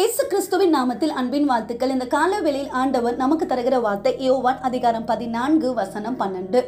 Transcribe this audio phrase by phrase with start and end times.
[0.00, 1.92] இயேசு கிறிஸ்துவின் நாமத்தில் அன்பின் வாழ்த்துக்கள்.
[1.94, 6.60] இந்த காலவெளியில் ஆண்டவர் நமக்கு தருகிற வார்த்தை யோவான் அதிகாரம் பதினான்கு வசனம் பன்னெண்டு.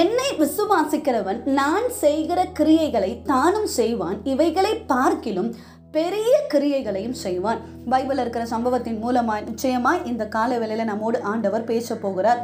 [0.00, 4.18] என்னை விசுவாசிக்கிறவன் நான் செய்கிற கிரியைகளை தானும் செய்வான்.
[4.32, 5.50] இவைகளை பார்க்கிலும்
[5.98, 7.62] பெரிய கிரியைகளையும் செய்வான்.
[7.94, 12.42] பைபிள் இருக்கிற சம்பவத்தின் மூலமாய் நிச்சயமாய் இந்த காலவேளையில நம்மோடு ஆண்டவர் பேச போகிறார்.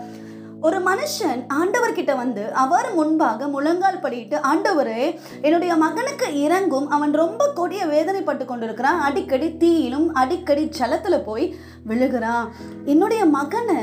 [0.67, 5.03] ஒரு மனுஷன் ஆண்டவர்கிட்ட வந்து அவர் முன்பாக முழங்கால் படிட்டு ஆண்டவரே
[5.43, 8.99] என்னுடைய மகனுக்கு இறங்கும் அவன் ரொம்ப கொடிய வேதனைப்பட்டு கொண்டிருக்கிறான்.
[9.09, 11.47] அடிக்கடி தீயிலும் அடிக்கடி ஜலத்தில் போய்
[11.91, 12.49] விழுகிறான்.
[12.85, 13.83] என்னுடைய மகனை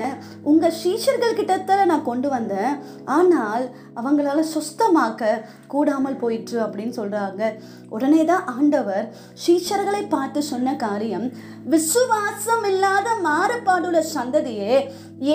[0.52, 2.74] உங்கள் சீஷர்கள் கிட்டத்தில் நான் கொண்டு வந்தேன்.
[3.18, 3.64] ஆனால்
[4.02, 5.32] அவங்களால சுஸ்தமாக்க
[5.68, 7.44] கூடாமல் போயிற்று அப்படின்னு சொல்கிறாங்க
[7.90, 9.06] உடனே தான் ஆண்டவர்
[9.46, 11.28] சீஷர்களை பார்த்து சொன்ன காரியம்
[11.74, 14.76] விசுவாசம் இல்லாத மாறுபாடுள்ள சந்ததியே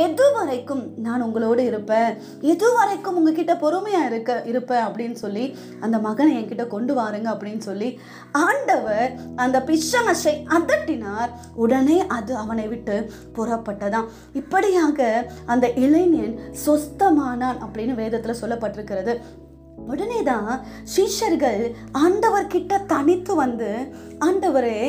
[0.03, 2.13] எது வரைக்கும் நான் உங்களோடு இருப்பேன்
[2.53, 5.45] எது வரைக்கும் உங்ககிட்ட பொறுமையாக இருக்க இருப்பேன் அப்படின்னு சொல்லி
[5.81, 7.89] அந்த மகனை என்கிட்ட கொண்டு வாருங்க அப்படின்னு சொல்லி
[8.47, 11.31] ஆண்டவர் அந்த பிசாசை அதட்டினார்.
[11.65, 12.97] உடனே அது அவனை விட்டு
[13.39, 14.09] புறப்பட்டதாம்.
[14.33, 15.11] இப்படியாக
[15.47, 16.35] அந்த இளைஞன்
[16.67, 19.15] சொஸ்தமானான் அப்படின்னு வேதத்தில் சொல்லப்பட்டிருக்கிறது.
[19.93, 20.49] உடனே தான்
[20.95, 21.61] சீஷர்கள்
[21.99, 23.71] ஆண்டவர்கிட்ட தனித்து வந்து
[24.27, 24.81] ஆண்டவரே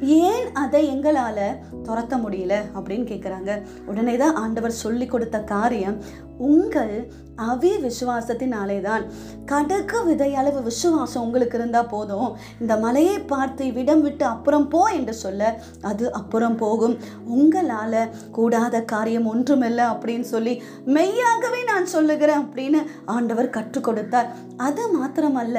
[0.00, 5.98] ஏன் அதை எங்களால் துரத்த முடியல அப்படின்னு கேட்குறாங்க உடனே தான் ஆண்டவர் சொல்லி கொடுத்த காரியம்
[6.36, 6.94] உங்கள்
[7.34, 9.04] அவி விசுவாசத்தினாலே தான்
[9.44, 12.36] கடுகு விதையளவு விசுவாசம் உங்களுக்கு இருந்தால் போதும்.
[12.60, 16.98] இந்த மலையை பார்த்து விடம் விட்டு அப்புறம் போ என்று சொல்ல அது அப்புறம் போகும்.
[17.26, 24.28] உங்களால் கூடாத காரியம் ஒன்றுமில்லை அப்படின்னு சொல்லி மெய்யாகவே நான் சொல்லுகிறேன் அப்படின்னு ஆண்டவர் கற்றுக் கொடுத்தார்.
[24.56, 25.58] அது மாத்திரமல்ல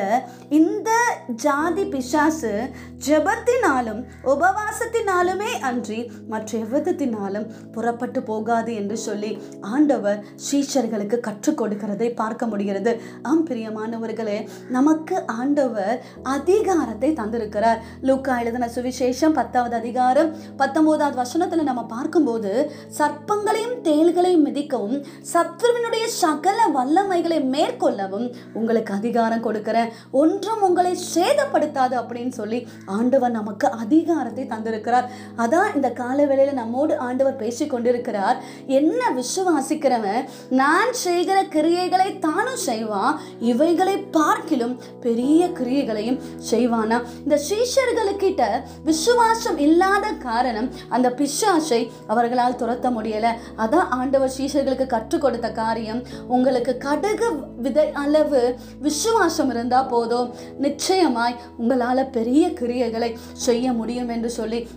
[0.49, 0.91] இந்த
[1.35, 2.69] ஜாதி பிசாசு
[3.07, 5.99] ஜபத்தினாலும் உபவாசத்தினாலுமே அன்றி
[6.31, 9.31] மற்ற எவ்விதத்தினாலும் புறப்பட்டு போகாது என்று சொல்லி
[9.73, 12.91] ஆண்டவர் சீஷர்களுக்கு கற்றுக் கொடுக்கிறதை பார்க்க முடிகிறது.
[13.31, 14.37] ஆம் பிரியமானவர்களே
[14.77, 15.95] நமக்கு ஆண்டவர்
[16.35, 17.81] அதிகாரத்தை தந்திருக்கிறார்.
[18.01, 22.53] லூக்கா எழுதின சுவிசேஷம் பத்தாவது அதிகாரம் பத்தொன்பதாவது வசனத்தில் நம்ம பார்க்கும்போது
[22.97, 24.97] சர்ப்பங்களையும் தேள்களையும் மிதிக்கவும்
[25.33, 29.91] சத்ருவினுடைய சகல வல்லமைகளை மேற்கொள்ளவும் உங்களுக்கு அதிகாரம் கொடுக்கிறேன்.
[30.23, 35.07] ஒன்றும் உங்களை சேதப்படுத்தாது அப்படின்னு சொல்லி ஆண்டவர் நமக்கு அதிகாரம் அதிகாரத்தை தந்திருக்கிறார்.
[35.43, 38.37] அதான் இந்த காலவேளையில் நம்மோடு ஆண்டவர் பேசி கொண்டிருக்கிறார்
[38.79, 40.25] என்ன விசுவாசிக்கிறவன்
[40.61, 43.17] நான் செய்கிற கிரியைகளை தானும் செய்வான்
[43.51, 46.19] இவைகளை பார்க்கிலும் பெரிய கிரியைகளையும்
[46.51, 46.97] செய்வானா?
[47.23, 48.43] இந்த சீஷர்களுக்கிட்ட
[48.89, 53.27] விசுவாசம் இல்லாத காரணம் அந்த பிசாசை அவர்களால் துரத்த முடியல.
[53.63, 56.01] அதான் ஆண்டவர் சீஷர்களுக்கு கற்றுக் கொடுத்த காரியம்.
[56.35, 57.29] உங்களுக்கு கடுகு
[57.65, 58.43] விதை அளவு
[58.85, 60.29] விசுவாசம் இருந்தா போதும்.
[60.65, 63.09] நிச்சயமாய் உங்களால பெரிய கிரியைகளை
[63.47, 64.67] செய்ய முடியும் என்று சொல்லி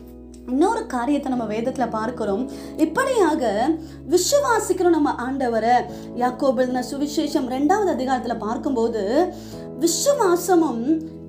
[0.46, 2.50] இன்னொரு காரியத்தை நம்ம வேதத்தில் பார்க்கிறோம்.
[2.76, 3.68] இப்படியாக
[4.10, 5.74] விசுவாசிக்கிறோம் நம்ம ஆண்டவரை
[6.16, 9.32] யாக்கோபில் சுவிசேஷம் ரெண்டாவது அதிகாரத்தில் பார்க்கும்போது
[9.80, 10.84] விசுவாசமும்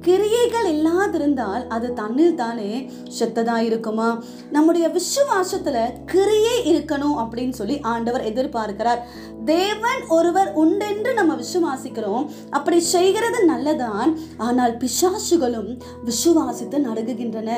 [0.05, 2.71] கிரியைகள் இல்லாதிருந்தால் அது தண்ணில் தானே
[3.19, 4.09] செத்ததா இருக்குமா
[4.55, 5.77] நம்முடைய விசுவாசத்துல
[6.13, 9.01] கிரியை இருக்கணும் அப்படின்னு சொல்லி ஆண்டவர் எதிர்பார்க்கிறார்.
[9.45, 12.23] தேவன் ஒருவர் உண்டென்று நம்ம விசுவாசிக்கிறோம்.
[12.57, 14.11] அப்படி செய்கிறது நல்லதான்.
[14.37, 15.69] ஆனால் பிசாசுகளும்
[16.09, 17.49] விசுவாசித்து நடுகுகின்றன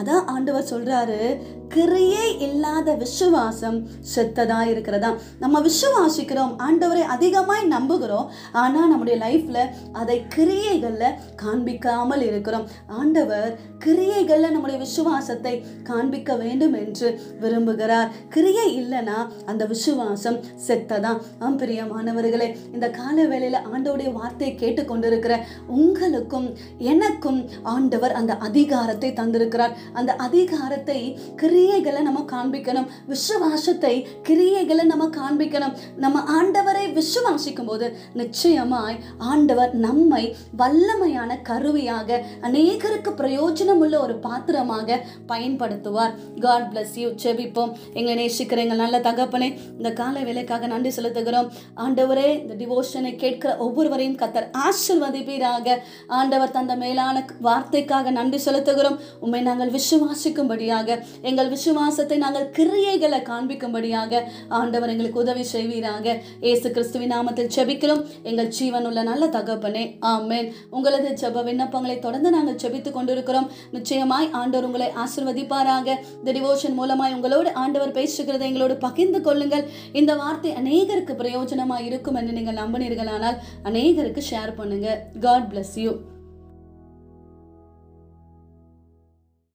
[0.00, 1.20] அதான் ஆண்டவர் சொல்றாரு
[1.74, 3.78] கிரியை இல்லாத விசுவாசம்
[4.14, 5.10] செத்ததா இருக்கிறதா
[5.44, 6.52] நம்ம விசுவாசிக்கிறோம்.
[6.66, 8.28] ஆண்டவரை அதிகமாய் நம்புகிறோம்.
[8.62, 9.58] ஆனால் நம்முடைய லைஃப்ல
[10.00, 12.66] அதை கிரியைகளில் காண்பிக்க காண்பிக்காமல் இருக்கிறோம்.
[12.86, 17.08] ஆண்டவர் கிரியைகள்ல நம்முடைய விசுவாசத்தை காண்பிக்க வேண்டும் என்று
[17.42, 18.10] விரும்புகிறார்.
[18.28, 21.18] கிரியை இல்லைன்னா அந்த விசுவாசம் செத்ததான்.
[21.38, 25.36] ஆம் பிரியமானவர்களே இந்த கால வேளையில ஆண்டவுடைய வார்த்தையை கேட்டுக்கொண்டிருக்கிற
[25.68, 26.48] உங்களுக்கும்
[26.78, 29.76] எனக்கும் ஆண்டவர் அந்த அதிகாரத்தை தந்திருக்கிறார்.
[29.92, 30.98] அந்த அதிகாரத்தை
[31.42, 32.88] கிரியைகளை நம்ம காண்பிக்கணும்.
[33.06, 33.94] விசுவாசத்தை
[34.28, 35.76] கிரியைகளை நம்ம காண்பிக்கணும்.
[35.96, 39.00] நம்ம ஆண்டவரை விசுவாசிக்கும் போது நிச்சயமாய்
[39.32, 40.24] ஆண்டவர் நம்மை
[40.58, 42.16] வல்லமையான கரு கருவியாக
[42.46, 44.96] அநேகருக்கு பிரயோஜனம் உள்ள ஒரு பாத்திரமாக
[45.30, 46.12] பயன்படுத்துவார்.
[46.44, 47.70] காட் பிளஸ் யூ செபிப்போம்.
[47.98, 51.48] எங்களை நேசிக்கிற எங்கள் நல்ல தகப்பனே இந்த கால வேலைக்காக நன்றி செலுத்துகிறோம்.
[51.84, 55.76] ஆண்டவரே இந்த டிவோஷனை கேட்கிற ஒவ்வொருவரையும் கத்தர் ஆசிர்வதிப்பீராக.
[56.18, 58.98] ஆண்டவர் தந்த மேலான வார்த்தைக்காக நன்றி செலுத்துகிறோம்.
[59.24, 60.98] உண்மை நாங்கள் விசுவாசிக்கும்படியாக
[61.30, 64.22] எங்கள் விசுவாசத்தை நாங்கள் கிரியைகளை காண்பிக்கும்படியாக
[64.60, 66.16] ஆண்டவர் எங்களுக்கு உதவி செய்வீராக.
[66.52, 68.04] ஏசு கிறிஸ்துவின் நாமத்தில் செபிக்கிறோம்.
[68.30, 70.50] எங்கள் ஜீவன் உள்ள நல்ல தகப்பனே ஆமேன்.
[70.76, 73.48] உங்களது ஜெப விண்ணப்பங்களை தொடர்ந்து நாங்கள் செபித்துக் கொண்டிருக்கிறோம்.
[73.76, 75.88] நிச்சயமாய் ஆண்டவர் உங்களை ஆசிர்வதிப்பாராக.
[76.20, 79.66] இந்த டிவோஷன் மூலமாய் உங்களோடு ஆண்டவர் பேசுகிறதை எங்களோடு பகிர்ந்து கொள்ளுங்கள்.
[80.00, 84.88] இந்த வார்த்தை அநேகருக்கு பிரயோஜனமாக இருக்கும் என்று நீங்கள் நம்பினீர்களானால் அநேகருக்கு ஷேர் பண்ணுங்க.
[85.26, 85.92] God bless you